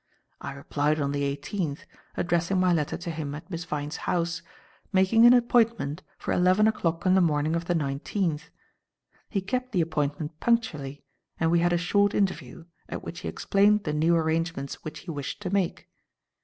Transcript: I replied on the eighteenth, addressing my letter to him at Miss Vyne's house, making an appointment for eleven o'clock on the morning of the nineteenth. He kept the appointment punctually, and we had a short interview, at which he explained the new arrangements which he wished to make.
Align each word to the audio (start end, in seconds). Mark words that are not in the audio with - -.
I 0.41 0.53
replied 0.53 0.99
on 0.99 1.11
the 1.11 1.21
eighteenth, 1.23 1.85
addressing 2.17 2.59
my 2.59 2.73
letter 2.73 2.97
to 2.97 3.11
him 3.11 3.35
at 3.35 3.51
Miss 3.51 3.65
Vyne's 3.65 3.97
house, 3.97 4.41
making 4.91 5.27
an 5.27 5.33
appointment 5.35 6.01
for 6.17 6.31
eleven 6.33 6.67
o'clock 6.67 7.05
on 7.05 7.13
the 7.13 7.21
morning 7.21 7.55
of 7.55 7.65
the 7.65 7.75
nineteenth. 7.75 8.49
He 9.29 9.41
kept 9.41 9.73
the 9.73 9.81
appointment 9.81 10.39
punctually, 10.39 11.03
and 11.39 11.51
we 11.51 11.59
had 11.59 11.71
a 11.71 11.77
short 11.77 12.15
interview, 12.15 12.65
at 12.89 13.03
which 13.03 13.19
he 13.19 13.27
explained 13.27 13.83
the 13.83 13.93
new 13.93 14.15
arrangements 14.15 14.83
which 14.83 15.01
he 15.01 15.11
wished 15.11 15.39
to 15.43 15.51
make. 15.51 15.87